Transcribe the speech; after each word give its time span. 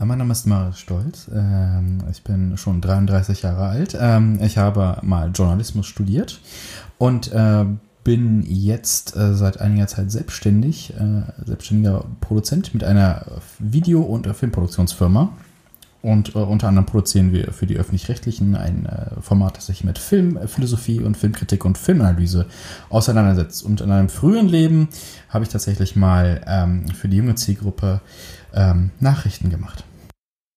Äh, 0.00 0.04
Mein 0.04 0.18
Name 0.18 0.32
ist 0.32 0.46
Marius 0.46 0.78
Stolz. 0.78 1.30
Ähm, 1.34 1.98
Ich 2.10 2.22
bin 2.22 2.56
schon 2.56 2.80
33 2.80 3.42
Jahre 3.42 3.66
alt. 3.66 3.96
Ähm, 3.98 4.38
Ich 4.42 4.58
habe 4.58 4.98
mal 5.02 5.30
Journalismus 5.32 5.86
studiert 5.86 6.40
und 6.98 7.32
äh, 7.32 7.64
bin 8.02 8.42
jetzt 8.46 9.16
äh, 9.16 9.34
seit 9.34 9.60
einiger 9.60 9.86
Zeit 9.86 10.10
selbstständig, 10.10 10.92
selbstständiger 11.46 12.04
Produzent 12.20 12.74
mit 12.74 12.84
einer 12.84 13.24
Video- 13.58 14.02
und 14.02 14.26
Filmproduktionsfirma. 14.26 15.30
Und 16.04 16.34
äh, 16.34 16.38
unter 16.38 16.68
anderem 16.68 16.84
produzieren 16.84 17.32
wir 17.32 17.50
für 17.54 17.64
die 17.64 17.78
Öffentlich-Rechtlichen 17.78 18.56
ein 18.56 18.84
äh, 18.84 19.22
Format, 19.22 19.56
das 19.56 19.66
sich 19.66 19.84
mit 19.84 19.98
Filmphilosophie 19.98 21.00
und 21.00 21.16
Filmkritik 21.16 21.64
und 21.64 21.78
Filmanalyse 21.78 22.44
auseinandersetzt. 22.90 23.64
Und 23.64 23.80
in 23.80 23.90
einem 23.90 24.10
früheren 24.10 24.46
Leben 24.46 24.90
habe 25.30 25.44
ich 25.44 25.48
tatsächlich 25.48 25.96
mal 25.96 26.42
ähm, 26.46 26.90
für 26.90 27.08
die 27.08 27.16
junge 27.16 27.36
Zielgruppe 27.36 28.02
ähm, 28.52 28.90
Nachrichten 29.00 29.48
gemacht. 29.48 29.82